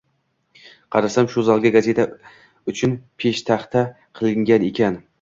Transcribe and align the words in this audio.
Qarasam, 0.95 1.29
shu 1.33 1.43
zalga 1.51 1.71
gazeta 1.77 2.07
uchun 2.75 2.99
peshtaxta 3.23 3.89
qilingan 4.03 4.71
ekan. 4.75 5.03